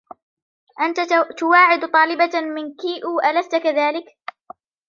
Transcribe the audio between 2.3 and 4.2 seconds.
من كيئو، ألست كذلك؟